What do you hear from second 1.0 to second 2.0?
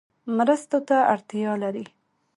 اړتیا لري